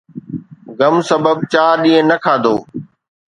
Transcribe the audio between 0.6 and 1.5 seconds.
غم سبب